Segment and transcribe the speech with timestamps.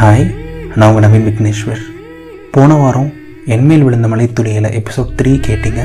[0.00, 0.26] Hi
[0.74, 1.80] நான் உங்கள் நவீன் விக்னேஸ்வர்.
[2.50, 3.08] போன வாரம்
[3.46, 5.82] என்மேல் விழுந்த மலைத்துளியில் எபிசோட் த்ரீ கேட்டிங்க.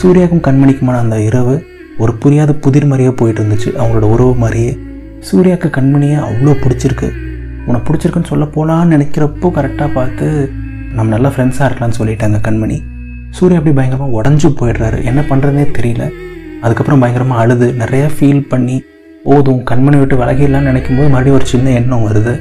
[0.00, 1.66] சூர்யாவுக்கும் கண்மணிக்குமான அந்த இரவு
[1.98, 3.70] ஒரு புரியாத புதிர் மாதிரியே போயிட்டு இருந்துச்சு.
[3.80, 4.78] அவங்களோட உறவு மாதிரியே.
[5.30, 7.10] சூர்யாவுக்கு கண்மணியை அவ்வளோ பிடிச்சிருக்கு.
[7.66, 10.52] உனக்கு பிடிச்சிருக்குன்னு சொல்ல போகலான்னு நினைக்கிறப்போ கரெக்டாக பார்த்து
[10.92, 12.78] நம்ம நல்லா ஃப்ரெண்ட்ஸாக இருக்கலாம்னு சொல்லிட்டாங்க கண்மணி.
[13.30, 15.04] சூர்யா அப்படி பயங்கரமாக உடஞ்சி போயிடுறாரு.
[15.04, 16.12] என்ன பண்ணுறதுனே தெரியல.
[16.60, 17.74] அதுக்கப்புறம் பயங்கரமாக அழுது.
[17.78, 18.84] நிறையா ஃபீல் பண்ணி
[19.24, 22.36] போதும் கண்மணி விட்டு விலகிடலான்னு நினைக்கும் போது மறுபடியும் ஒரு சின்ன எண்ணம் வருது.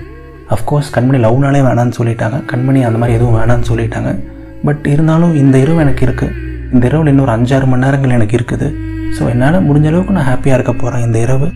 [0.56, 2.38] அஃப்கோர்ஸ் கண்மணி லவ்னாலே வேணான்னு சொல்லிட்டாங்க.
[2.52, 4.12] கண்மணி அந்த மாதிரி எதுவும் வேணான்னு சொல்லிட்டாங்க.
[4.68, 6.36] பட் இருந்தாலும் இந்த இரவு எனக்கு இருக்குது
[6.74, 8.68] இந்த இரவில் இன்னொரு அஞ்சாறு மணி நேரங்கள் எனக்கு இருக்குது.
[9.16, 11.48] ஸோ என்னால் முடிஞ்ச அளவுக்கு நான் ஹாப்பியாக இருக்க போகிறேன் இந்த இரவு.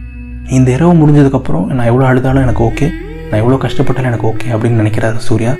[0.57, 2.87] இந்த இரவு முடிஞ்சதுக்கப்புறம் நான் எவ்வளோ அழுதாலும் எனக்கு ஓகே
[3.29, 5.53] நான் எவ்வளோ கஷ்டப்பட்டாலும் எனக்கு ஓகே அப்படின்னு நினைக்கிறாரு சூர்யா.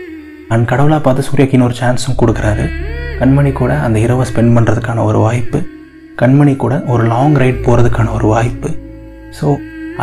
[0.53, 2.65] அண்ட் கடவுளாக பார்த்து சூர்யாக்கு இன்னொரு சான்ஸும் கொடுக்குறாரு.
[3.21, 5.61] கண்மணி கூட அந்த இரவை ஸ்பெண்ட் பண்ணுறதுக்கான ஒரு வாய்ப்பு.
[6.21, 8.71] கண்மணி கூட ஒரு லாங் ரைட் போகிறதுக்கான ஒரு வாய்ப்பு.
[9.37, 9.47] ஸோ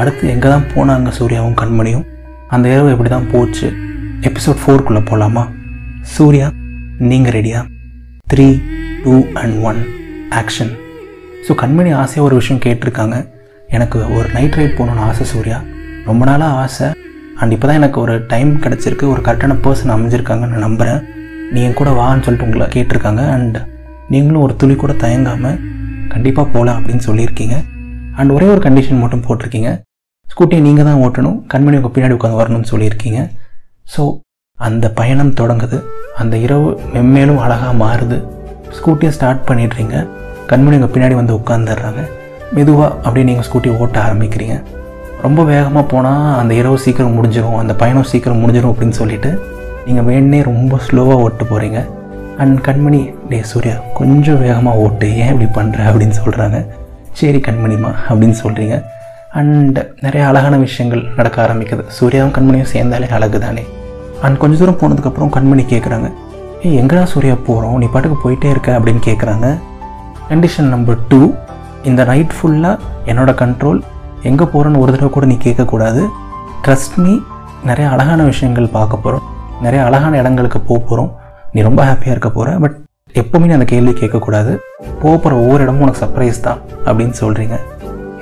[0.00, 2.06] அடுத்து எங்கே தான் போனாங்க சூர்யாவும் கண்மணியும்?
[2.56, 3.68] அந்த இரவு எப்படி தான் போச்சு
[4.28, 5.44] எபிசோட் ஃபோர்க்குள்ளே போகலாமா
[6.14, 6.48] சூர்யா
[7.10, 7.60] நீங்கள் ரெடியா
[8.32, 8.48] three
[9.04, 9.80] two and one
[10.40, 10.72] action
[11.46, 13.16] so கண்மணி ஆசையாக ஒரு விஷயம் கேட்டிருக்காங்க.
[13.76, 15.58] எனக்கு ஒரு நைட் ரைட் போகணுன்னு ஆசை சூர்யா.
[16.08, 16.88] ரொம்ப நாளாக ஆசை.
[17.40, 19.06] அண்ட் இப்போ தான் எனக்கு ஒரு டைம் கிடச்சிருக்கு.
[19.12, 21.00] ஒரு கரெக்டான பர்சன் அமைஞ்சிருக்காங்கன்னு நான் நம்புகிறேன்
[21.52, 23.22] நீ என் கூட வான்னு சொல்லிட்டு உங்களை கேட்டிருக்காங்க.
[23.36, 23.58] அண்ட்
[24.14, 25.58] நீங்களும் ஒரு துளி கூட தயங்காமல்
[26.14, 27.56] கண்டிப்பாக போகலாம் அப்படின்னு சொல்லியிருக்கீங்க.
[28.20, 29.72] அண்ட் ஒரே ஒரு கண்டிஷன் மட்டும் போட்டிருக்கீங்க.
[30.32, 31.38] ஸ்கூட்டியை நீங்கள் தான் ஓட்டணும்.
[31.52, 33.20] கண்மணி உங்கள் பின்னாடி உட்காந்து வரணும்னு சொல்லியிருக்கீங்க.
[33.94, 34.02] ஸோ
[34.58, 35.78] அந்த பயணம் தொடங்குது.
[36.22, 38.18] அந்த இரவு மென்மேலும் அழகாக மாறுது.
[38.76, 39.96] ஸ்கூட்டியை ஸ்டார்ட் பண்ணிடுறீங்க.
[40.50, 42.02] கண்மணி உங்கள் பின்னாடி வந்து உட்காந்துடுறாங்க
[42.56, 44.56] மெதுவாக அப்படியே நீங்கள் ஸ்கூட்டி ஓட்ட ஆரம்பிக்கிறீங்க.
[45.24, 49.30] ரொம்ப வேகமாக போனால் அந்த இரவு சீக்கிரம் முடிஞ்சிடும் அந்த பயணம் சீக்கிரம் முடிஞ்சிடும் அப்படின்னு சொல்லிட்டு
[49.86, 51.80] நீங்கள் வேணே ரொம்ப ஸ்லோவாக ஓட்டு போகிறீங்க
[52.42, 55.08] அண்ட் கண்மணி டே சூர்யா கொஞ்சம் வேகமாக ஓட்டு.
[55.22, 56.58] ஏன் இப்படி பண்ணுற அப்படின்னு சொல்கிறாங்க
[57.20, 58.76] சரி கண்மணிமா அப்படின்னு சொல்கிறீங்க
[59.32, 61.82] அண்ட் நிறைய அழகான விஷயங்கள் நடக்க ஆரம்பிக்குது.
[61.88, 63.62] சூர்யாவும் கண்மணியும் சேர்ந்தாலே அழகு தானே
[64.22, 66.08] அண்ட் கொஞ்சம் தூரம் போனதுக்கப்புறம் கண்மணி கேட்குறாங்க
[66.62, 69.46] ஏய் எங்கடா சூர்யா போகிறோம் நீ பாட்டுக்கு போயிட்டே இருக்க அப்படின்னு கேட்குறாங்க
[70.28, 71.20] கண்டிஷன் நம்பர் டூ
[71.82, 72.76] இந்த நைட் ஃபுல்லாக
[73.06, 73.80] என்னோடய கண்ட்ரோல்
[74.22, 76.02] எங்கே போகிறோன்னு ஒரு தடவை கூட நீ கேட்கக்கூடாது
[76.64, 77.14] ட்ரஸ்ட் மீ
[77.64, 79.26] நிறைய அழகான விஷயங்கள் பார்க்க போகிறோம்
[79.60, 81.10] நிறைய அழகான இடங்களுக்கு போக போகிறோம்
[81.54, 82.76] நீ ரொம்ப ஹாப்பியாக இருக்க போகிற பட்
[83.14, 84.52] எப்போவுமே நீ அந்த கேள்வி கேட்கக்கூடாது
[85.02, 87.56] போக போகிற ஒவ்வொரு இடமும் உனக்கு சர்ப்ரைஸ் தான் அப்படின்னு சொல்கிறீங்க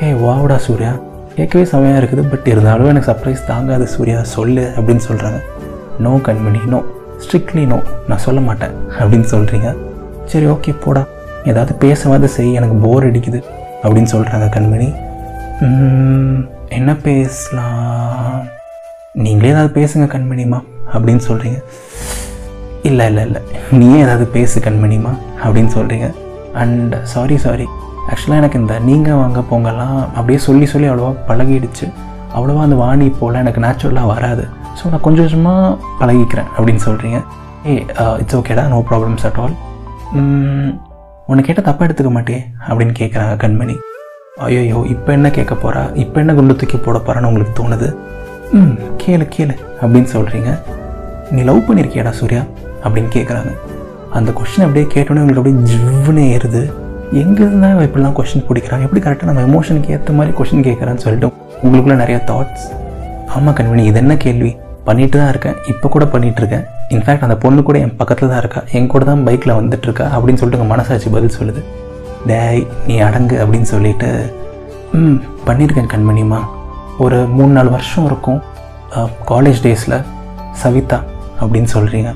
[0.05, 0.91] ஏய் வாவுடா சூர்யா.
[1.35, 2.23] கேட்கவே செமையாக இருக்குது.
[2.31, 4.19] பட் இருந்தாலும் எனக்கு சர்ப்ரைஸ் தாங்காது சூர்யா.
[4.35, 5.39] சொல்லு அப்படின்னு சொல்கிறாங்க
[5.99, 6.79] நோ கண்மணி நோ
[7.25, 7.79] ஸ்ட்ரிக்ட்லி நோ
[8.09, 9.71] நான் சொல்ல மாட்டேன் அப்படின்னு சொல்கிறீங்க
[10.25, 11.03] சரி ஓகே போடா.
[11.45, 12.55] ஏதாவது பேசவாது செய்.
[12.55, 13.41] எனக்கு போர் அடிக்குது
[13.83, 14.89] அப்படின்னு சொல்கிறாங்க கண்மணி.
[16.69, 18.49] என்ன பேசலாம்?
[19.13, 20.59] நீங்களே ஏதாவது பேசுங்க கண்மணிமா
[20.95, 21.59] அப்படின்னு சொல்கிறீங்க
[22.83, 23.41] இல்லை இல்லை இல்லை.
[23.71, 25.13] நீயே ஏதாவது பேசு கண்மணிமா
[25.45, 26.09] அப்படின்னு சொல்கிறீங்க
[26.63, 27.67] அண்ட் சாரி சாரி
[28.11, 31.87] ஆக்சுவலாக எனக்கு இந்த நீங்கள் வாங்க போங்கலாம் அப்படியே சொல்லி சொல்லி அவ்வளோவா பழகிடுச்சு.
[32.37, 34.45] அவ்வளோவா அந்த வாணி போல் எனக்கு நேச்சுரலாக வராது.
[34.79, 37.19] ஸோ நான் கொஞ்சம் கொஞ்சமாக பழகிக்கிறேன் அப்படின்னு சொல்கிறீங்க
[37.69, 37.75] ஏ
[38.23, 39.55] இட்ஸ் ஓகேடா நோ ப்ராப்ளம்ஸ் அட் ஆல்
[41.31, 42.37] உன்னை கேட்டால் தப்பாக எடுத்துக்க மாட்டே
[42.69, 43.77] அப்படின்னு கேட்குறாங்க கண்மணி.
[44.47, 47.89] ஐயோயோ இப்போ என்ன கேட்க போகிறா இப்போ என்ன குண்டு தூக்கி போட போகிறான்னு உங்களுக்கு தோணுது?
[48.59, 50.51] ம் கேளு கேளு அப்படின்னு சொல்கிறீங்க
[51.35, 52.43] நீ லவ் பண்ணியிருக்கியாடா சூர்யா?
[52.85, 53.51] அப்படின்னு கேட்குறாங்க
[54.19, 56.63] அந்த கொஷின் அப்படியே கேட்டோன்னே உங்களுக்கு அப்படியே ஜிவ்னு ஏறுது.
[57.19, 58.83] எங்கே இருந்தால் இப்படிலாம் கொஷின் பிடிக்கிறான்?
[58.87, 61.29] எப்படி கரெக்டாக நம்ம எமோஷனுக்கு ஏற்ற மாதிரி கொஷின் கேட்குறான்னு சொல்லிட்டு
[61.63, 62.67] உங்களுக்குள்ள நிறைய தாட்ஸ்
[63.37, 64.51] ஆமாம் கண்மணி இது என்ன கேள்வி?
[64.89, 66.65] பண்ணிட்டு தான் இருக்கேன் இப்போ கூட பண்ணிட்டு இருக்கேன்.
[66.95, 68.61] இன்ஃபேக்ட் அந்த பொண்ணு கூட என் பக்கத்தில் தான் இருக்கா.
[68.77, 71.63] என் கூட தான் பைக்கில் வந்துட்டுருக்கா அப்படின்னு சொல்லிட்டு உங்கள் மனசாட்சி பதில் சொல்லுது.
[72.31, 74.09] டேய் நீ அடங்கு அப்படின்னு சொல்லிட்டு.
[75.01, 76.41] ம் பண்ணியிருக்கேன் கண்மணிமா
[77.07, 78.41] ஒரு மூணு நாலு வருஷம் இருக்கும்.
[79.33, 79.99] காலேஜ் டேஸில்
[80.63, 81.01] சவிதா
[81.41, 82.13] அப்படின்னு சொல்கிறீங்க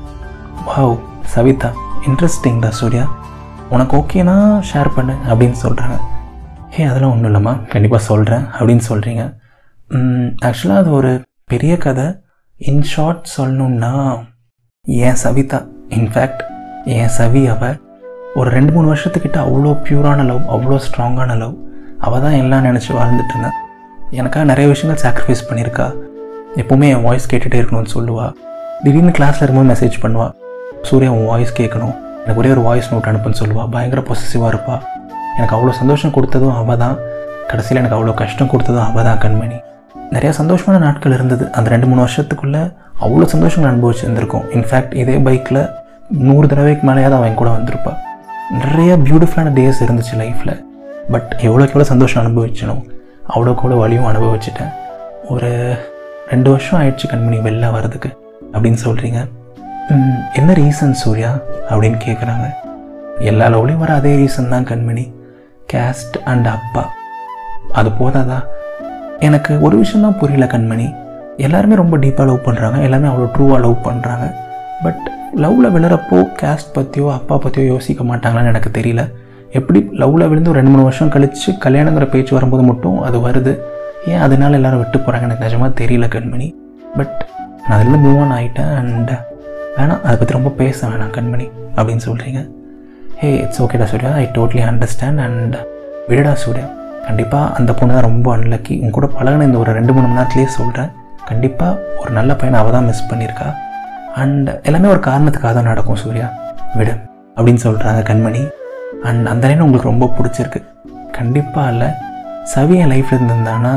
[0.71, 0.97] வாவ்
[1.35, 1.71] சவிதா.
[2.09, 3.05] இன்ட்ரெஸ்டிங்டா சூர்யா.
[3.75, 4.35] உனக்கு ஓகேனா
[4.71, 5.95] ஷேர் பண்ணு அப்படின்னு சொல்கிறாங்க
[6.77, 7.53] ஏ அதெல்லாம் ஒன்றும் இல்லைம்மா.
[7.73, 9.23] கண்டிப்பாக சொல்கிறேன் அப்படின்னு சொல்கிறீங்க
[10.47, 11.11] ஆக்சுவலாக அது ஒரு
[11.51, 12.05] பெரிய கதை.
[12.59, 13.91] இன் ஷார்ட் சொல்லணுன்னா
[14.85, 15.59] என் சவிதா
[15.97, 16.41] இன்ஃபேக்ட்
[16.97, 17.77] என் சவி அவள்
[18.39, 21.55] ஒரு ரெண்டு மூணு வருஷத்துக்கிட்ட அவ்வளோ பியூரான லவ் அவ்வளோ ஸ்ட்ராங்கான லவ்
[22.05, 23.59] அவள் தான் எல்லாம் நினச்சி வாழ்ந்துட்டு இருந்தேன்
[24.19, 25.87] எனக்காக நிறைய விஷயங்கள் சாக்ரிஃபைஸ் பண்ணியிருக்கா.
[26.61, 28.33] எப்போவுமே என் வாய்ஸ் கேட்டுகிட்டே இருக்கணும்னு சொல்லுவாள்
[28.83, 30.33] திடீர்னு கிளாஸில் இருக்கும்போது மெசேஜ் பண்ணுவாள்
[30.89, 31.95] சூர்யா உன் வாய்ஸ் கேட்கணும்.
[32.25, 34.81] எனக்கு ஒரே ஒரு வாய்ஸ் நோட் அனுப்புன்னு சொல்லுவாள் பயங்கர பொசசிவாக இருப்பாள்
[35.37, 36.95] எனக்கு அவ்வளோ சந்தோஷம் கொடுத்ததும் அவள் தான்
[37.49, 39.57] கடைசியில் எனக்கு அவ்வளோ கஷ்டம் கொடுத்ததும் அவள் தான் கண்மணி.
[40.15, 41.43] நிறையா சந்தோஷமான நாட்கள் இருந்தது.
[41.57, 42.61] அந்த ரெண்டு மூணு வருஷத்துக்குள்ளே
[43.05, 44.45] அவ்வளோ சந்தோஷங்கள் அனுபவிச்சிருந்திருக்கோம்.
[44.57, 45.61] இன்ஃபேக்ட் இதே பைக்கில்
[46.27, 47.99] நூறு தடவைக்கு மேலேயாவது அவன் கூட வந்திருப்பாள்
[48.61, 50.53] நிறைய பியூட்டிஃபுல்லான டேஸ் இருந்துச்சு லைஃப்பில்
[51.13, 52.83] பட் எவ்வளோக்கு எவ்வளோ சந்தோஷம் அனுபவிச்சனும்
[53.33, 54.71] அவ்வளோக்கு அவ்வளோ வழியும் அனுபவிச்சிட்டேன்.
[55.33, 55.49] ஒரு
[56.33, 58.11] ரெண்டு வருஷம் ஆயிடுச்சு கண்மணி வெளில வர்றதுக்கு.
[58.53, 59.19] அப்படின்னு சொல்கிறீங்க
[60.39, 61.31] என்ன ரீசன் சூர்யா?
[61.69, 62.45] அப்படின்னு கேட்குறாங்க
[63.19, 65.03] எல்லா லவ்லையும் வர அதே ரீசன் தான் கண்மணி.
[65.73, 66.83] கேஸ்ட் அண்ட் அப்பா.
[67.71, 68.39] அது போதாதா?
[69.19, 70.87] எனக்கு ஒரு விஷயம் தான் புரியல கண்மணி.
[71.37, 74.25] எல்லாருமே ரொம்ப டீப்பாக லவ் பண்ணுறாங்க எல்லாமே அவ்வளோ ட்ரூவாக லவ் பண்ணுறாங்க
[74.83, 75.03] பட்
[75.43, 79.03] லவ்வில் விழுறப்போ கேஸ்ட் பற்றியோ அப்பா பற்றியோ யோசிக்க மாட்டாங்களான்னு எனக்கு தெரியல.
[79.51, 83.53] எப்படி லவ்வில் விழுந்து ஒரு ரெண்டு மூணு வருஷம் கழித்து கல்யாணங்கிற பேச்சு வரும்போது மட்டும் அது வருது?
[84.07, 86.47] ஏன் அதனால எல்லாரும் விட்டு போகிறாங்க எனக்கு நிஜமாக தெரியல கண்மணி.
[86.97, 87.25] பட்
[87.67, 89.11] நான் அதில் மூவ் ஆன் ஆகிட்டேன் அண்ட்
[89.77, 92.41] வேணாம் அதை பற்றி ரொம்ப பேச வேணாம் கண்மணி அப்படின்னு சொல்கிறீங்க
[93.21, 95.55] ஹே இட்ஸ் ஓகேடா Surya I totally understand and
[96.09, 96.65] விடடா Surya
[97.07, 100.49] கண்டிப்பாக அந்த பொண்ணு தான் ரொம்ப அன்லக்கி உன் கூட பழகின இந்த ஒரு ரெண்டு மூணு மணி நேரத்துலேயே
[100.59, 100.91] சொல்கிறேன்
[101.29, 103.47] கண்டிப்பாக ஒரு நல்ல பையனை அவள் தான் மிஸ் பண்ணியிருக்கா
[104.21, 106.27] அண்ட் எல்லாமே ஒரு காரணத்துக்காக தான் நடக்கும் சூர்யா.
[106.77, 106.93] விடு
[107.37, 108.41] அப்படின்னு சொல்கிறாங்க கண்மணி.
[109.07, 110.59] அண்ட் அந்த லைன் உங்களுக்கு ரொம்ப பிடிச்சிருக்கு.
[111.17, 111.89] கண்டிப்பாக இல்லை.
[112.53, 113.73] சவி என் லைஃப்பில் இருந்திருந்தானா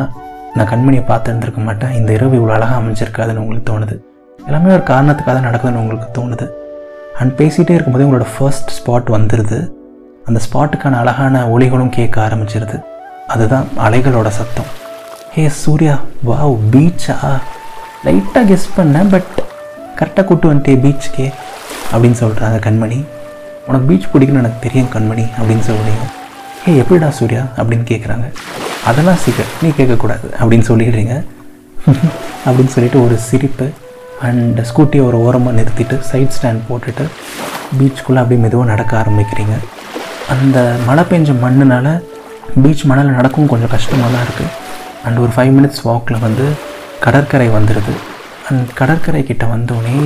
[0.56, 1.94] நான் கண்மணியை பார்த்து இருந்திருக்க மாட்டேன்.
[2.00, 3.96] இந்த இரவு இவ்வளோ அழகாக அமைஞ்சிருக்காதுன்னு உங்களுக்கு தோணுது.
[4.46, 6.46] எல்லாமே ஒரு காரணத்துக்காக தான் நடக்குதுன்னு உங்களுக்கு தோணுது.
[7.18, 9.70] அண்ட் பேசிகிட்டே இருக்கும்போதே உங்களோட ஃபர்ஸ்ட் ஸ்பாட் வந்துடுது
[10.24, 12.82] அந்த ஸ்பாட்டுக்கான அழகான ஒளிகளும் கேட்க ஆரம்பிச்சிருது.
[13.26, 14.64] அதுதான் அலைகளோட சத்தம்.
[15.32, 17.16] ஹே சூர்யா வாவ் பீச்சா
[18.04, 19.42] லைட்டாக கெஸ் பண்ணேன் பட்
[19.96, 21.32] கரெக்டாக கூட்டு வந்துட்டே பீச்சுக்கே
[21.92, 23.04] அப்படின்னு சொல்கிறாங்க கண்மணி.
[23.66, 26.06] உனக்கு பீச் பிடிக்குன்னு எனக்கு தெரியும் கண்மணி அப்படின்னு சொல்கிறீங்க
[26.64, 27.42] ஹே எப்படிடா சூர்யா?
[27.56, 28.32] அப்படின்னு கேட்குறாங்க
[28.84, 31.24] அதெல்லாம் சீக்கிரம் நீ கேட்கக்கூடாது அப்படின்னு சொல்லிடுறீங்க.
[32.46, 33.70] அப்படின்னு சொல்லிட்டு ஒரு சிரிப்பு.
[34.26, 37.04] அண்ட் ஸ்கூட்டியை ஒரு ஓரமாக நிறுத்திட்டு சைட் ஸ்டாண்ட் போட்டுட்டு
[37.78, 39.56] பீச்சுக்குள்ளே அப்படியே மெதுவாக நடக்க ஆரம்பிக்கிறீங்க.
[40.34, 41.88] அந்த மழை பெஞ்ச மண்ணுனால
[42.62, 44.54] பீச் மணல் நடக்கும் கொஞ்சம் கஷ்டமாக தான் இருக்குது
[45.06, 46.46] அண்ட் ஒரு ஃபைவ் மினிட்ஸ் வாக்கில் வந்து
[47.04, 47.94] கடற்கரை வந்துடுது
[48.48, 49.96] அண்ட் கடற்கரை கிட்டே வந்தோடனே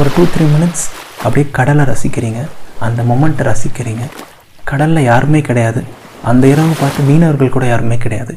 [0.00, 0.84] ஒரு டூ த்ரீ மினிட்ஸ்
[1.24, 2.40] அப்படியே கடலை ரசிக்கிறீங்க.
[2.86, 4.04] அந்த மொமெண்ட்டை ரசிக்கிறீங்க.
[4.70, 5.80] கடலில் யாருமே கிடையாது.
[6.30, 8.32] அந்த இரவு பார்த்து மீனவர்கள் கூட யாருமே கிடையாது.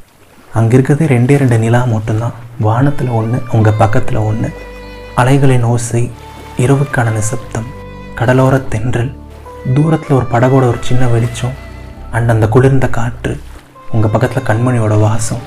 [0.60, 2.36] அங்கே இருக்கிறதே ரெண்டே ரெண்டு நிலா மட்டும்தான்.
[2.68, 4.50] வானத்தில் ஒன்று உங்கள் பக்கத்தில் ஒன்று
[5.19, 6.01] அலைகளின் ஓசை
[6.63, 7.66] இரவுக்கான நிசப்தம்
[8.19, 9.10] கடலோர தென்றல்.
[9.75, 11.56] தூரத்தில் ஒரு படகோட ஒரு சின்ன வெளிச்சம்
[12.16, 13.33] அண்ட் அந்த குளிர்ந்த காற்று
[13.94, 15.42] உங்கள் பக்கத்தில் கண்மணியோட வாசம்.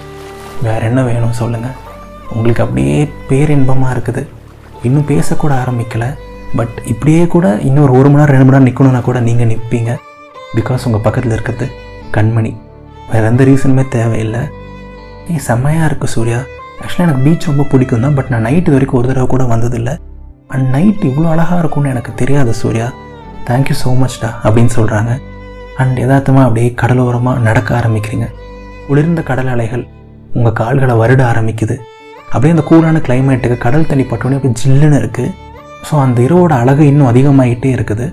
[0.66, 1.78] வேறு என்ன வேணும் சொல்லுங்கள்
[2.34, 2.98] உங்களுக்கு அப்படியே
[3.30, 4.22] பேரின்பமாக இருக்குது.
[4.86, 6.10] இன்னும் பேசக்கூட ஆரம்பிக்கலை
[6.58, 9.92] பட் இப்படியே கூட இன்னும் ஒரு ஒரு மணி நேரம் ரெண்டு மணி நேரம் நிற்கணும்னா கூட நீங்கள் நிற்பீங்க
[10.56, 11.68] பிகாஸ் உங்கள் பக்கத்தில் இருக்கிறது
[12.16, 12.52] கண்மணி.
[13.12, 14.42] வேறு எந்த ரீசனுமே தேவையில்லை.
[15.30, 16.40] ஏ செம்மையாக இருக்குது சூர்யா.
[16.82, 19.94] ஆக்சுவலாக எனக்கு பீச் ரொம்ப பிடிக்கும் தான் பட் நான் நைட்டு வரைக்கும் ஒரு தடவை கூட வந்ததில்லை.
[20.54, 22.86] அண்ட் நைட் இவ்வளோ அழகாக இருக்கும்னு எனக்கு தெரியாது சூர்யா.
[23.48, 25.12] தேங்க்யூ ஸோ மச்டா அப்படின்னு சொல்கிறாங்க
[25.82, 28.26] அண்ட் எதார்த்தமாக அப்படியே கடலோரமாக நடக்க ஆரம்பிக்கிறீங்க.
[28.88, 29.84] குளிர்ந்த கடல் அலைகள்
[30.36, 31.76] உங்கள் கால்களை வருட ஆரம்பிக்குது.
[32.32, 35.30] அப்படியே அந்த கூலான கிளைமேட்டுக்கு கடல் தண்ணி பட்டோன்னே அப்படியே ஜில்லுன்னு இருக்குது
[35.88, 38.06] ஸோ அந்த இரவோட அழகு இன்னும் அதிகமாகிட்டே இருக்குது.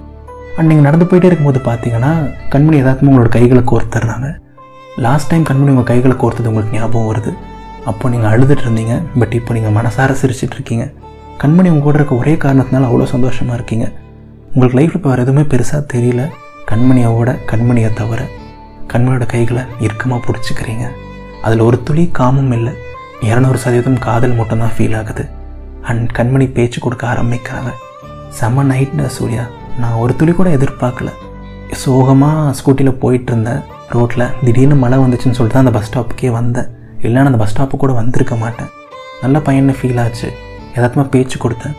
[0.57, 2.11] அண்ட் நீங்கள் நடந்து போயிட்டே இருக்கும்போது பார்த்தீங்கன்னா
[2.53, 4.29] கண்மணி எதார்த்தமாக உங்களோட கைகளை கோர்த்துடுறாங்க
[5.05, 7.31] லாஸ்ட் டைம் கண்மணி உங்கள் கைகளை கோர்த்தது உங்களுக்கு ஞாபகம் வருது.
[7.89, 10.85] அப்போ நீங்கள் அழுதுட்டு இருந்தீங்க பட் இப்போ நீங்கள் மனசார சிரிச்சிட்டு இருக்கீங்க.
[11.41, 13.85] கண்மணி உங்கள் கூட இருக்க ஒரே காரணத்தினால அவ்வளோ சந்தோஷமாக இருக்கீங்க.
[14.53, 16.23] உங்களுக்கு லைஃப்பில் இப்போ வேறு எதுவுமே பெருசாக தெரியல.
[16.71, 18.21] கண்மணியோட கண்மணியை தவிர
[18.91, 20.85] கண்மணியோட கைகளை இறுக்கமாக பிடிச்சிக்கிறீங்க.
[21.45, 22.73] அதில் ஒரு துளி காமும் இல்லை.
[23.29, 25.23] இரநூறு சதவீதம் காதல் மட்டும்தான் ஃபீல் ஆகுது.
[25.89, 27.71] அண்ட் கண்மணி பேச்சு கொடுக்க ஆரம்பிக்கிறாங்க
[28.39, 29.43] செம நைட்னா சூர்யா.
[29.81, 31.11] நான் ஒரு துளி கூட எதிர்பார்க்கல.
[31.83, 33.61] சோகமாக ஸ்கூட்டியில் போயிட்டு இருந்தேன்.
[33.95, 36.69] ரோட்டில் திடீர்னு மழை வந்துச்சுன்னு சொல்லிட்டு தான் அந்த பஸ் ஸ்டாப்புக்கே வந்தேன்.
[37.01, 38.67] இல்லைன்னா அந்த பஸ் ஸ்டாப்பு கூட வந்திருக்க மாட்டேன்.
[39.21, 40.33] நல்ல பையன்னு ஃபீல் ஆச்சு.
[40.75, 41.75] எதாத்தமாக பேச்சு கொடுத்தேன்.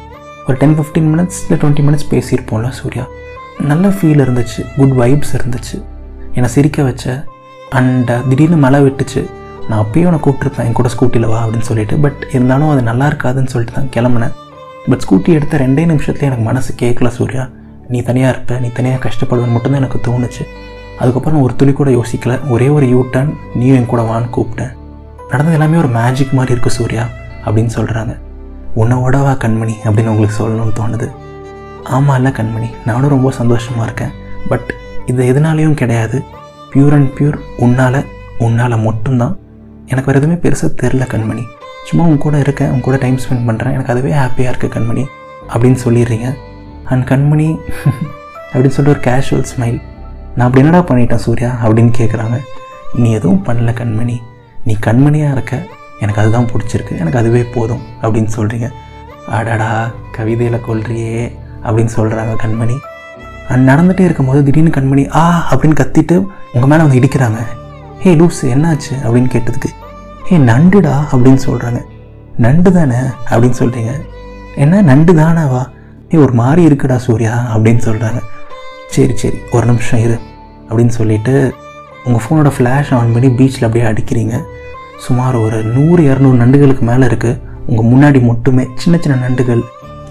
[0.47, 3.07] ஒரு டென் ஃபிஃப்டீன் மினிட்ஸ் இல்லை டுவெண்ட்டி மினிட்ஸ் பேசியிருப்போம்ல சூர்யா.
[3.59, 4.61] நல்ல ஃபீல் இருந்துச்சு.
[4.77, 5.85] குட் வைப்ஸ் இருந்துச்சு.
[6.33, 7.25] என்னை சிரிக்க வச்ச
[7.71, 9.31] அண்ட் திடீர்னு மழை விட்டுச்சு.
[9.69, 10.65] நான் அப்பயும் உன்னை கூப்பிட்டுருப்பேன்.
[10.65, 11.97] என் கூட ஸ்கூட்டியில் வா அப்படின்னு சொல்லிட்டு.
[11.97, 14.33] பட் இருந்தாலும் அது நல்லா இருக்காதுன்னு சொல்லிட்டு தான் கிளம்புனேன்.
[14.89, 17.49] பட் ஸ்கூட்டி எடுத்த ரெண்டே நிமிஷத்துல எனக்கு மனசு கேட்கல சூர்யா.
[17.89, 20.45] நீ தனியாக இருப்ப நீ தனியாக கஷ்டப்படுவேன்னு மட்டும்தான் எனக்கு தோணுச்சு.
[20.99, 22.51] அதுக்கப்புறம் ஒரு துளி கூட யோசிக்கல.
[22.51, 24.79] ஒரே ஒரு யூ டர்ன் நீயும் என் கூட வான்னு கூப்பிட்டேன்.
[25.31, 27.05] நடந்தது எல்லாமே ஒரு மேஜிக் மாதிரி இருக்குது சூர்யா
[27.45, 28.13] அப்படின்னு சொல்கிறாங்க
[28.75, 31.07] உன்னை ஓடவா கண்மணி அப்படின்னு உங்களுக்கு சொல்லணும்னு தோணுது.
[31.85, 34.13] ஆமாம் இல்லை கண்மணி நானும் ரொம்ப சந்தோஷமாக இருக்கேன்.
[34.49, 34.69] பட்
[35.07, 36.25] இது எதனாலையும் கிடையாது.
[36.73, 38.05] பியூர் அண்ட் பியூர் உன்னால்
[38.39, 39.39] உன்னால் மட்டும்தான்.
[39.87, 41.45] எனக்கு வேறு எதுவுமே பெருசாக தெரில கண்மணி.
[41.89, 45.05] சும்மா உங்க கூட இருக்கேன் உங்க கூட டைம் ஸ்பெண்ட் பண்ணுறேன் எனக்கு அதுவே ஹாப்பியாக இருக்குது கண்மணி
[45.53, 46.29] அப்படின்னு சொல்லிடுறீங்க.
[46.85, 47.49] அண்ட் கண்மணி
[48.53, 49.79] அப்படின்னு சொல்லிட்டு ஒரு கேஷுவல் ஸ்மைல்
[50.37, 52.39] நான் அப்படி என்னடா பண்ணிட்டேன் சூர்யா அப்படின்னு கேட்குறாங்க
[52.95, 54.17] நீ எதுவும் பண்ணல கண்மணி.
[54.65, 55.67] நீ கண்மணியாக இருக்க.
[56.01, 56.99] எனக்கு அதுதான் பிடிச்சிருக்கு.
[56.99, 58.71] எனக்கு அதுவே போதும் அப்படின்னு சொல்கிறீங்க
[59.29, 62.77] அடடா கவிதையில் கொள்றியே அப்படின்னு சொல்கிறாங்க கண்மணி.
[63.49, 67.39] அண்ட் நடந்துகிட்டே இருக்கும்போது திடீர்னு கண்மணி ஆ அப்படின்னு கத்திட்டு உங்கள் மேலே வந்து இடிக்கிறாங்க.
[67.99, 68.95] ஹே லூஸ் என்னாச்சு?
[69.05, 69.71] அப்படின்னு கேட்டதுக்கு
[70.25, 71.83] ஹே நண்டுடா அப்படின்னு சொல்கிறாங்க
[72.37, 72.97] நண்டு தானே?
[73.31, 73.91] அப்படின்னு சொல்கிறீங்க
[74.57, 75.67] என்ன நண்டு தானாவா?
[76.15, 78.21] ஏ ஒரு மாதிரி இருக்குடா சூர்யா அப்படின்னு சொல்கிறாங்க
[78.89, 80.19] சரி சரி ஒரு நிமிஷம் இரு
[80.69, 81.55] அப்படின்னு சொல்லிட்டு
[82.07, 84.35] உங்கள் ஃபோனோட ஃப்ளாஷ் ஆன் பண்ணி பீச்சில் அப்படியே அடிக்கிறீங்க.
[85.05, 87.39] சுமார் ஒரு நூறு இரநூறு நண்டுகளுக்கு மேலே இருக்குது
[87.71, 89.63] உங்கள் முன்னாடி மட்டுமே சின்ன சின்ன நண்டுகள்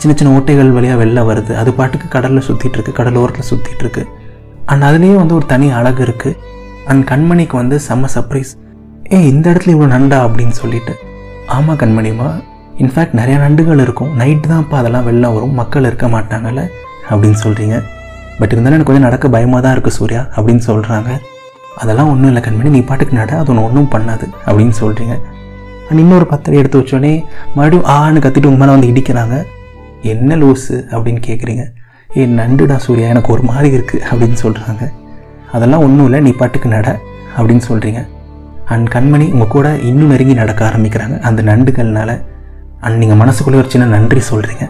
[0.01, 1.53] சின்ன சின்ன ஓட்டைகள் வழியாக வெளில வருது.
[1.62, 4.03] அது பாட்டுக்கு கடலில் சுற்றிட்டுருக்கு கடலோரத்தில் சுற்றிட்டுருக்கு
[4.72, 6.38] அண்ட் அதுலேயே வந்து ஒரு தனி அழகு இருக்குது
[6.91, 8.51] அண்ட் கண்மணிக்கு வந்து செம்ம சர்ப்ரைஸ்
[9.13, 10.93] ஏ இந்த இடத்துல இவ்வளோ நண்டா அப்படின்னு சொல்லிட்டு.
[11.55, 12.29] ஆமாம் கண்மணிமா
[12.84, 14.12] இன்ஃபேக்ட் நிறையா நண்டுகள் இருக்கும்.
[14.19, 15.55] நைட்டு தான்ப்பா அதெல்லாம் வெளில வரும்.
[15.60, 16.63] மக்கள் இருக்க மாட்டாங்கல்ல?
[17.10, 17.77] அப்படின்னு சொல்கிறீங்க
[18.39, 21.10] பட் இருந்தாலும் எனக்கு கொஞ்சம் நடக்க பயமாக தான் இருக்குது சூர்யா அப்படின்னு சொல்கிறாங்க
[21.81, 25.15] அதெல்லாம் ஒன்றும் இல்லை கண்மணி நீ பாட்டுக்கு நட அது ஒன்று ஒன்றும் பண்ணாது அப்படின்னு சொல்கிறீங்க
[25.89, 27.13] அண்ட் இன்னொரு பத்திரை எடுத்து வச்சோடனே
[27.55, 29.36] மறுபடியும் ஆன்னு கத்திட்டு உங்க மேலே வந்து இடிக்கிறாங்க.
[30.13, 31.63] என்ன லூஸு அப்படின்னு கேட்குறீங்க
[32.17, 34.83] ஏ நண்டுடா சூர்யா எனக்கு ஒரு மாதிரி இருக்குது அப்படின்னு சொல்கிறாங்க
[35.51, 36.89] அதெல்லாம் ஒன்றும் இல்லை நீ பாட்டுக்கு நட
[37.38, 38.01] அப்படின்னு சொல்கிறீங்க
[38.74, 41.15] அண்ட் கண்மணி உங்கள் கூட இன்னும் நெருங்கி நடக்க ஆரம்பிக்கிறாங்க.
[41.27, 42.12] அந்த நண்டுகள்னால
[42.79, 44.65] அண்ட் நீங்கள் மனசுக்குள்ளே ஒரு சின்ன நன்றி சொல்கிறீங்க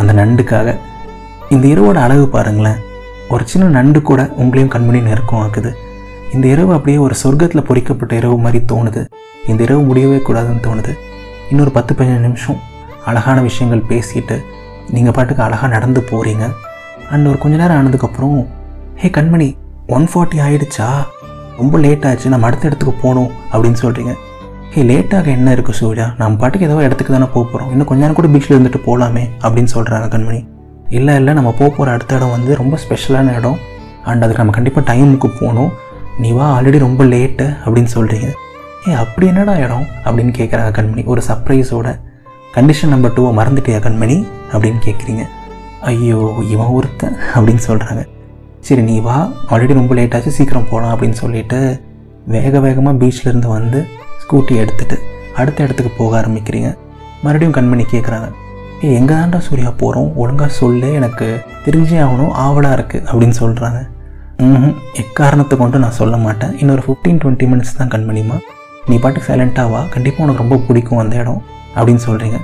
[0.00, 0.68] அந்த நண்டுக்காக.
[1.54, 2.78] இந்த இரவோட அழகு பாருங்களேன்.
[3.28, 5.70] ஒரு சின்ன நண்டு கூட உங்களையும் கண்மணி நெருக்கம் ஆக்குது
[6.34, 9.00] இந்த இரவு அப்படியே ஒரு சொர்க்கத்தில் பொறிக்கப்பட்ட இரவு மாதிரி தோணுது.
[9.46, 10.92] இந்த இரவு முடியவே கூடாதுன்னு தோணுது.
[11.50, 12.58] இன்னொரு பத்து பதினஞ்சு நிமிஷம்
[13.04, 14.36] அழகான விஷயங்கள் பேசிட்டு
[14.90, 16.44] நீங்கள் பாட்டுக்கு அழகாக நடந்து போகிறீங்க
[17.10, 18.36] அண்ட் ஒரு கொஞ்ச நேரம் ஆனதுக்கப்புறம்
[19.00, 19.48] ஹே கண்மணி
[19.86, 20.88] ஒன் ஃபார்ட்டி ஆகிடுச்சா
[21.56, 24.12] ரொம்ப லேட் ஆச்சு நம்ம அடுத்த இடத்துக்கு போகணும் அப்படின்னு சொல்கிறீங்க
[24.74, 26.14] ஹே லேட்டாக என்ன இருக்குது சூர்யா?
[26.16, 29.70] நம்ம பாட்டுக்கு ஏதோ இடத்துக்கு தானே போக போகிறோம் இன்னும் கொஞ்ச நேரம் கூட பீச்சில் இருந்துட்டு போகலாமே அப்படின்னு
[29.74, 30.40] சொல்கிறாங்க கண்மணி.
[30.88, 33.58] இல்லை இல்லை நம்ம போக போகிற அடுத்த இடம் வந்து ரொம்ப ஸ்பெஷலான இடம்.
[34.04, 35.70] அண்ட் அதுக்கு நம்ம கண்டிப்பாக டைமுக்கு போகணும்.
[36.20, 38.28] நீ வா ஆல்ரெடி ரொம்ப லேட்டு அப்படின்னு சொல்கிறீங்க
[38.88, 39.86] ஏ அப்படி என்னடா இடம்?
[40.04, 41.04] அப்படின்னு கேட்குறாங்க கண்மணி.
[41.04, 41.88] ஒரு சர்ப்ரைஸோட
[42.54, 44.26] கண்டிஷன் நம்பர் டூவை மறந்துட்டியா கண்மணி?
[44.52, 45.26] அப்படின்னு கேட்குறீங்க
[45.80, 48.06] ஐயோ இவன் ஒருத்தன் அப்படின்னு சொல்கிறாங்க
[48.60, 51.80] சரி நீ வா ஆல்ரெடி ரொம்ப லேட் ஆச்சு சீக்கிரம் போகலாம் அப்படின்னு சொல்லிட்டு
[52.26, 53.86] வேக வேகமாக பீச்லேருந்து வந்து
[54.18, 54.96] ஸ்கூட்டி எடுத்துகிட்டு
[55.36, 56.76] அடுத்த இடத்துக்கு போக ஆரம்பிக்கிறீங்க.
[57.22, 58.28] மறுபடியும் கண்மணி கேட்குறாங்க
[58.84, 61.26] ஏ எங்கே தாண்டா சூர்யா போகிறோம் ஒழுங்காக சொல்லு எனக்கு
[61.64, 63.80] தெரிஞ்சே ஆகணும் ஆவலாக இருக்குது அப்படின்னு சொல்கிறாங்க
[65.02, 66.52] எக்காரணத்தை கொண்டு நான் சொல்ல மாட்டேன்.
[66.62, 68.36] இன்னொரு ஃபிஃப்டீன் டுவெண்ட்டி மினிட்ஸ் தான் கண்மணிமா
[68.90, 69.80] நீ பாட்டுக்கு சைலண்ட்டாக வா.
[69.94, 71.42] கண்டிப்பாக உனக்கு ரொம்ப பிடிக்கும் அந்த இடம்
[71.78, 72.38] அப்படின்னு சொல்கிறீங்க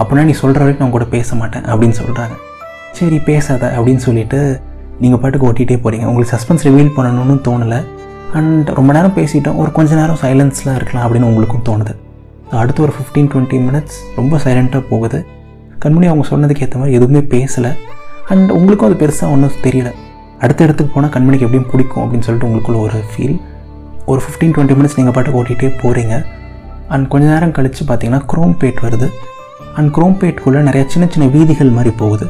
[0.00, 2.34] அப்படின்னா நீ சொல்கிற வரைக்கும் நான் கூட பேச மாட்டேன் அப்படின்னு சொல்கிறாங்க
[2.98, 4.38] சரி பேசாத அப்படின்னு சொல்லிட்டு
[5.02, 7.80] நீங்கள் பாட்டுக்கு ஓட்டிகிட்டே போகிறீங்க உங்களுக்கு சஸ்பென்ஸ் ரிவீல் பண்ணணும்னு தோணலை.
[8.38, 9.56] அண்ட் ரொம்ப நேரம் பேசிட்டோம்.
[9.62, 11.94] ஒரு கொஞ்ச நேரம் சைலன்ஸ்லாம் இருக்கலாம் அப்படின்னு உங்களுக்கும் தோணுது.
[12.60, 15.18] அடுத்து ஒரு ஃபிஃப்டீன் டுவெண்ட்டி மினிட்ஸ் ரொம்ப சைலண்ட்டாக போகுது.
[15.84, 17.72] கண்மணி அவங்க சொன்னதுக்கு ஏற்ற மாதிரி எதுவுமே பேசலை.
[18.32, 19.90] அண்ட் உங்களுக்கும் அது பெருசாக ஒன்றும் தெரியல.
[20.44, 23.36] அடுத்த இடத்துக்கு போனால் கண்மணிக்கு எப்படியும் பிடிக்கும் அப்படின்னு சொல்லிட்டு உங்களுக்குள்ள ஒரு ஃபீல்
[24.10, 26.14] ஒரு ஃபிஃப்டீன் டுவெண்ட்டி மினிட்ஸ் நீங்கள் பாட்டுக்கு ஓட்டிகிட்டே போகிறீங்க
[26.94, 29.08] அண்ட் கொஞ்ச நேரம் கழித்து பார்த்தீங்கன்னா குரோம் பேட் வருது.
[29.78, 32.26] அண்ட் குரோம் பேட்டுக்குள்ளே நிறையா சின்ன சின்ன வீதிகள் மாதிரி போகுது.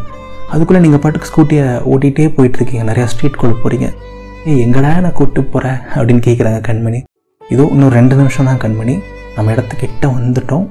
[0.52, 2.84] அதுக்குள்ளே நீங்கள் பாட்டுக்கு ஸ்கூட்டியை ஓட்டிகிட்டே போயிட்டுருக்கீங்க.
[2.90, 3.88] நிறையா ஸ்ட்ரீட்குள்ளே போகிறீங்க
[4.48, 7.00] ஏய் எங்கடா நான் கூப்பிட்டு போகிறேன் அப்படின்னு கேட்குறாங்க கண்மணி.
[7.42, 8.94] இதோ இன்னும் ரெண்டு நிமிஷம் தான் கண்மணி.
[9.36, 10.66] நம்ம இடத்துக்கிட்ட வந்துட்டோம்.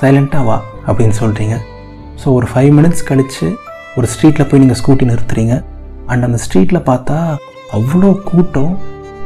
[0.00, 0.56] சைலண்ட்டாக வா
[0.88, 1.56] அப்படின்னு சொல்கிறீங்க
[2.22, 3.46] ஸோ ஒரு ஃபைவ் மினிட்ஸ் கழித்து
[3.98, 5.54] ஒரு ஸ்ட்ரீட்டில் போய் நீங்கள் ஸ்கூட்டி நிறுத்துறீங்க.
[6.06, 7.36] அண்ட் அந்த ஸ்ட்ரீட்டில் பார்த்தா
[7.72, 8.78] அவ்வளோ கூட்டம்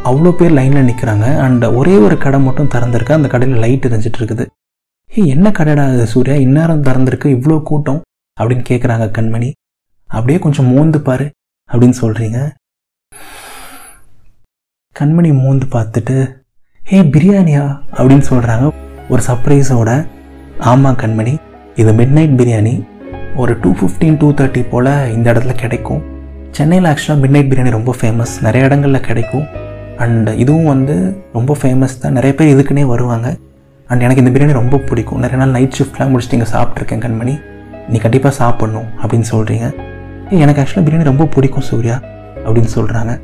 [0.04, 3.12] அவ்வளோ பேர் லைனில் நிற்கிறாங்க அண்ட் ஒரே ஒரு கடை மட்டும் திறந்திருக்கு.
[3.12, 4.44] அந்த கடையில் லைட் எரிஞ்சிட்டு இருக்குது.
[5.18, 6.34] ஏ என்ன கடைடா அது சூர்யா?
[6.34, 8.00] இந்நேரம் திறந்திருக்கு இவ்வளோ கூட்டம்.
[8.40, 9.50] அப்படின்னு கேட்குறாங்க கண்மணி.
[10.08, 11.30] அப்படியே கொஞ்சம் மோந்து பாரு
[11.72, 12.38] அப்படின்னு சொல்கிறீங்க
[14.96, 16.16] கண்மணி மோந்து பார்த்துட்டு
[16.90, 17.64] ஹே பிரியாணியா?
[17.92, 18.66] அப்படின்னு சொல்கிறாங்க
[19.08, 19.90] ஒரு சர்ப்ரைஸோட
[20.58, 21.34] ஆமாம் கண்மணி
[21.74, 22.86] இது மிட் நைட் பிரியாணி.
[23.36, 26.02] ஒரு டூ ஃபிஃப்டீன் டூ தேர்ட்டி போல் இந்த இடத்துல கிடைக்கும்.
[26.50, 29.46] சென்னையில் ஆக்சுவலாக மிட் நைட் பிரியாணி ரொம்ப ஃபேமஸ் நிறைய இடங்களில் கிடைக்கும்.
[29.98, 32.12] அண்ட் இதுவும் வந்து ரொம்ப ஃபேமஸ் தான்.
[32.12, 33.36] நிறைய பேர் இதுக்குன்னே வருவாங்க.
[33.86, 35.20] அண்ட் எனக்கு இந்த பிரியாணி ரொம்ப பிடிக்கும்.
[35.20, 37.40] நிறைய நாள் நைட் ஷிஃப்ட்லாம் முடிச்சுட்டு இங்கே சாப்பிட்ருக்கேன் கண்மணி.
[37.88, 39.74] நீ கண்டிப்பாக சாப்பிட்ணும் அப்படின்னு சொல்கிறீங்க
[40.30, 42.00] எனக்கு ஆக்சுவலாக பிரியாணி ரொம்ப பிடிக்கும் சூர்யா
[42.44, 43.20] அப்படின்னு சொல்கிறாங்க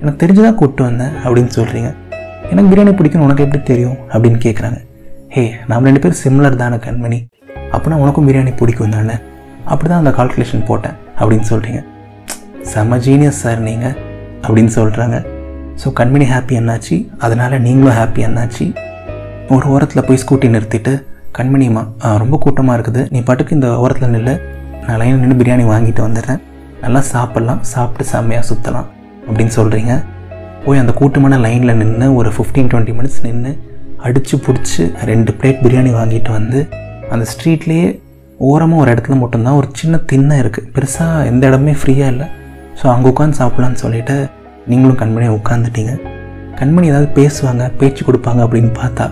[0.00, 1.94] எனக்கு தெரிஞ்சுதான் கூப்பிட்டு வந்தேன் அப்படின்னு சொல்கிறீங்க
[2.50, 4.78] எனக்கு பிரியாணி பிடிக்கும் உனக்கு எப்படி தெரியும் அப்படின்னு கேட்குறாங்க
[5.28, 7.18] ஹே நாம் ரெண்டு பேரும் சிம்லர் தானே கண்மணி.
[7.72, 9.14] அப்படின்னா உனக்கும் பிரியாணி பிடிக்கும் தானே
[9.64, 11.84] அப்படி தான் அந்த கால்குலேஷன் போட்டேன் அப்படின்னு சொல்கிறீங்க
[12.70, 13.96] செம ஜீனியஸ் சார் நீங்கள்
[14.44, 15.16] அப்படின்னு சொல்கிறாங்க
[15.80, 18.66] ஸோ கண்மணி ஹாப்பி என்னாச்சு அதனால் நீங்களும் ஹாப்பி என்னாச்சு
[19.54, 20.92] ஒரு ஓரத்தில் போய் ஸ்கூட்டி நிறுத்திட்டு
[21.36, 21.82] கண்மணிமா
[22.22, 23.02] ரொம்ப கூட்டமாக இருக்குது.
[23.12, 24.34] நீ பாட்டுக்கு இந்த ஓரத்தில் நில்லு.
[24.86, 26.40] நான் லைனில் நின்று பிரியாணி வாங்கிட்டு வந்துடுறேன்.
[26.82, 27.60] நல்லா சாப்பிட்லாம்.
[27.72, 28.88] சாப்பிட்டு செம்மையாக சுற்றலாம்
[29.28, 29.94] அப்படின்னு சொல்கிறீங்க
[30.64, 33.52] போய் அந்த கூட்டமான லைனில் நின்று ஒரு ஃபிஃப்டீன் டுவெண்ட்டி மினிட்ஸ் நின்று
[34.06, 36.60] அடித்து பிடிச்சி ரெண்டு பிளேட் பிரியாணி வாங்கிட்டு வந்து
[37.14, 37.88] அந்த ஸ்ட்ரீட்லேயே
[38.50, 42.28] ஓரமாக ஒரு இடத்துல மட்டும்தான் ஒரு சின்ன திண்ணை இருக்குது பெருசாக எந்த இடமே ஃப்ரீயாக இல்லை.
[42.80, 44.16] ஸோ அங்கே உட்காந்து சாப்பிட்லான்னு சொல்லிவிட்டு
[44.70, 45.94] நீங்களும் கண்மணியாக உட்காந்துட்டீங்க
[46.58, 49.06] கண்மணி ஏதாவது பேசுவாங்க பேச்சு கொடுப்பாங்க அப்படின்னு பார்த்தா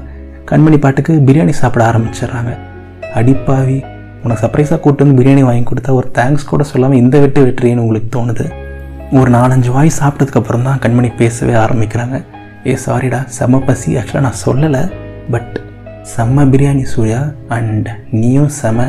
[0.50, 2.52] கண்மணி பாட்டுக்கு பிரியாணி சாப்பிட ஆரம்பிச்சிடுறாங்க.
[3.18, 3.78] அடிப்பாவி
[4.24, 8.08] உனக்கு சர்ப்ரைஸாக கூட்டு வந்து பிரியாணி வாங்கி கொடுத்தா ஒரு தேங்க்ஸ் கூட சொல்லாமல் இந்த வெட்டு வெட்டுறேன்னு உங்களுக்கு
[8.16, 8.46] தோணுது.
[9.20, 12.18] ஒரு நாலஞ்சு வாய் சாப்பிட்டதுக்கப்புறம் தான் கண்மணி பேசவே ஆரம்பிக்கிறாங்க.
[12.70, 13.90] ஏ சாரிடா செம்ம பசி.
[14.00, 14.82] ஆக்சுவலாக நான் சொல்லலை
[15.34, 15.54] பட்
[16.14, 17.20] செம்ம பிரியாணி சூர்யா
[17.56, 17.88] அண்ட்
[18.20, 18.88] நீயும் செம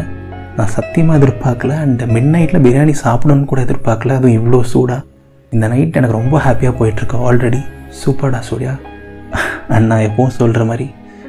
[0.57, 5.05] நான் சத்தியமாக எதிர்பார்க்கல அண்ட் மிட் நைட்டில் பிரியாணி சாப்பிடணும்னு கூட எதிர்பார்க்கல அதுவும் இவ்வளோ சூடாக
[5.51, 7.61] இந்த நைட் எனக்கு ரொம்ப ஹாப்பியாக போயிட்டுருக்கு ஆல்ரெடி
[7.99, 8.73] சூப்பர்டா சூர்யா.
[9.75, 10.87] அண்ட் நான் எப்பவும் சொல்கிற மாதிரி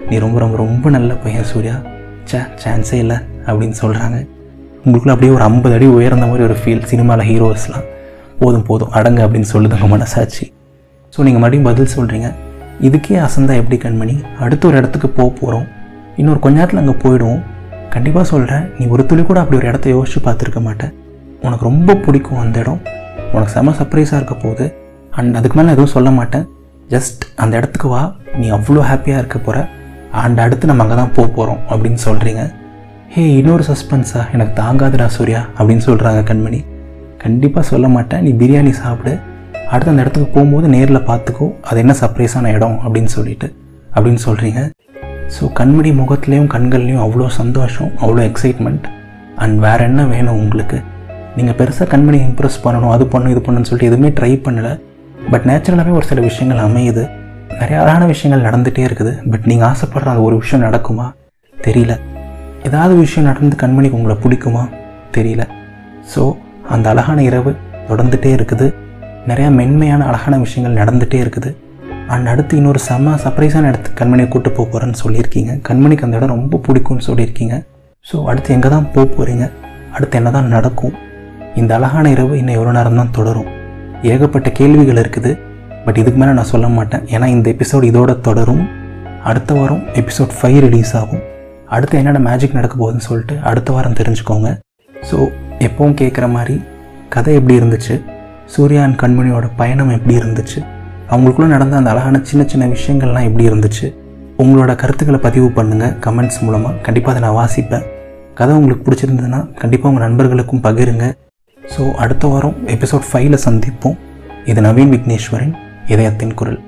[0.08, 1.76] நீ ரொம்ப ரொம்ப ரொம்ப நல்ல பையன் சூர்யா.
[2.30, 4.18] சே சான்ஸே இல்லை அப்படின்னு சொல்கிறாங்க
[4.84, 7.86] உங்களுக்குள்ள அப்படியே ஒரு ஐம்பது அடி உயர்ந்த மாதிரி ஒரு ஃபீல் சினிமாவில் ஹீரோஸ்லாம்
[8.40, 10.44] போதும் போதும் அடங்க அப்படின்னு சொல்லுது உங்கள் மனசாட்சி.
[11.12, 12.28] ஸோ நீங்கள் மறுபடியும் பதில் சொல்கிறீங்க
[12.88, 14.14] இதுக்கே அசந்தா எப்படி கண்மணி?
[14.44, 15.66] அடுத்த ஒரு இடத்துக்கு போக போகிறோம்
[16.20, 17.42] இன்னொரு கொஞ்ச நேரத்தில் அங்கே போயிடுவோம்.
[17.94, 20.92] கண்டிப்பாக சொல்கிறேன் நீ ஒரு துளி கூட அப்படி ஒரு இடத்த யோசிச்சு பார்த்துருக்க மாட்டேன்.
[21.46, 22.80] உனக்கு ரொம்ப பிடிக்கும் அந்த இடம்.
[23.32, 24.66] உனக்கு செம சர்ப்ரைஸாக இருக்க போகுது.
[25.18, 26.44] அண்ட் அதுக்கு மேலே எதுவும் சொல்ல மாட்டேன்.
[26.94, 28.02] ஜஸ்ட் அந்த இடத்துக்கு வா.
[28.40, 29.68] நீ அவ்வளோ ஹாப்பியாக இருக்க போகிற
[30.22, 32.42] அண்ட் அடுத்து நம்ம அங்கே தான் போக போகிறோம் அப்படின்னு சொல்கிறீங்க
[33.14, 36.60] ஹே இன்னொரு சஸ்பென்ஸா எனக்கு தாங்காதுடா சூர்யா அப்படின்னு சொல்கிறாங்க கண்மணி.
[37.24, 38.22] கண்டிப்பாக சொல்ல மாட்டேன்.
[38.22, 39.12] நீ பிரியாணி சாப்பிடு.
[39.70, 41.46] அடுத்து அந்த இடத்துக்கு போகும்போது நேரில் பார்த்துக்கோ.
[41.68, 43.48] அது என்ன சர்ப்ரைஸான இடம் அப்படின்னு சொல்லிட்டு.
[43.94, 44.62] அப்படின்னு சொல்கிறீங்க
[45.34, 48.86] ஸோ கண்மணி முகத்துலேயும் கண்கள்லேயும் அவ்வளோ சந்தோஷம் அவ்வளோ எக்ஸைட்மெண்ட்
[49.36, 50.78] அண்ட் வேறு என்ன வேணும் உங்களுக்கு?
[51.36, 54.72] நீங்கள் பெருசாக கண்மணி இம்ப்ரெஸ் பண்ணணும் அது பண்ணணும் இது பண்ணணும்னு சொல்லிட்டு எதுவுமே ட்ரை பண்ணலை.
[55.30, 57.04] பட் நேச்சுரலாகவே ஒரு சில விஷயங்கள் அமையுது.
[57.60, 59.30] நிறைய அழகான விஷயங்கள் நடந்துகிட்டே இருக்குது.
[59.30, 61.14] பட் நீங்கள் ஆசைப்படுற அந்த ஒரு விஷயம் நடக்குமா?
[61.66, 61.98] தெரியல.
[62.62, 64.68] ஏதாவது விஷயம் நடந்து கண்மணிக்கு உங்களை பிடிக்குமா?
[65.16, 65.42] தெரியல.
[66.14, 66.36] ஸோ
[66.68, 67.56] அந்த அழகான இரவு
[67.88, 68.74] தொடர்ந்துகிட்டே இருக்குது.
[69.30, 71.50] நிறையா மென்மையான அழகான விஷயங்கள் நடந்துகிட்டே இருக்குது.
[72.14, 75.52] அண்ட் அடுத்து இன்னொரு செம்ம சர்ப்ரைஸான இடத்துக்கு கண்மணியை கூட்டு போக போகிறேன்னு சொல்லியிருக்கீங்க.
[75.68, 77.56] கண்மணிக்கு அந்த இடம் ரொம்ப பிடிக்கும்னு சொல்லியிருக்கீங்க.
[78.10, 79.44] ஸோ அடுத்து எங்கே தான் போக போகிறீங்க
[79.96, 80.94] அடுத்து என்ன தான் நடக்கும்?
[81.60, 83.50] இந்த அழகான இரவு இன்னும் எவ்வளோ நேரம் தான் தொடரும்?
[84.12, 85.32] ஏகப்பட்ட கேள்விகள் இருக்குது.
[85.86, 87.04] பட் இதுக்கு மேலே நான் சொல்ல மாட்டேன்.
[87.14, 88.64] ஏன்னா இந்த எபிசோடு இதோட தொடரும்.
[89.30, 91.22] அடுத்த வாரம் எபிசோட் ஃபைவ் ரிலீஸ் ஆகும்.
[91.76, 94.48] அடுத்து என்னென்ன மேஜிக் நடக்க போகுதுன்னு சொல்லிட்டு அடுத்த வாரம் தெரிஞ்சுக்கோங்க.
[95.08, 95.18] ஸோ
[95.66, 96.56] எப்பவும் கேட்குற மாதிரி
[97.14, 97.94] கதை எப்படி இருந்துச்சு?
[98.54, 100.60] சூர்யா அண்ட் கண்மணியோட பயணம் எப்படி இருந்துச்சு?
[101.12, 103.86] அவங்களுக்குள்ளே நடந்த அந்த அழகான சின்ன சின்ன விஷயங்கள்லாம் எப்படி இருந்துச்சு?
[104.42, 107.84] உங்களோட கருத்துக்களை பதிவு பண்ணுங்கள் கமெண்ட்ஸ் மூலமாக கண்டிப்பாக அதை நான் வாசிப்பேன்.
[108.34, 111.06] கதை உங்களுக்கு பிடிச்சிருந்ததுன்னா கண்டிப்பாக உங்கள் நண்பர்களுக்கும் பகிருங்க.
[111.58, 113.96] ஸோ அடுத்த வாரம் எபிசோட் ஃபைவ்ல சந்திப்போம்.
[114.50, 115.54] இது நவீன் விக்னேஸ்வரின்
[115.86, 116.60] இதயத்தின் குரல்.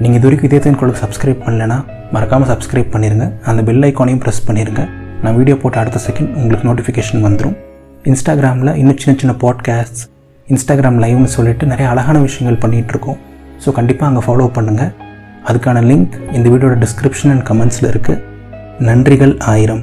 [0.00, 1.78] நீங்கள் இது வரைக்கும் இதயத்தின் குரலுக்கு சப்ஸ்கிரைப் பண்ணலைன்னா
[2.12, 4.82] மறக்காமல் சப்ஸ்கிரைப் பண்ணிடுங்க அந்த பெல் ஐக்கானையும் ப்ரெஸ் பண்ணிடுங்க
[5.22, 7.54] நான் வீடியோ போட்ட அடுத்த செகண்ட் உங்களுக்கு நோட்டிஃபிகேஷன் வந்துடும்
[8.04, 10.02] இன்ஸ்டாகிராமில் இன்னும் சின்ன சின்ன பாட்காஸ்ட்
[10.48, 13.20] இன்ஸ்டாகிராம் லைவ்னு சொல்லிட்டு நிறைய அழகான விஷயங்கள் பண்ணிகிட்ருக்கோம்
[13.64, 14.92] ஸோ கண்டிப்பாக அங்கே ஃபாலோ பண்ணுங்கள்
[15.48, 18.22] அதுக்கான லிங்க் இந்த வீடியோட டிஸ்கிரிப்ஷன் அண்ட் கமெண்ட்ஸில் இருக்குது
[18.88, 19.82] நன்றிகள் ஆயிரம்.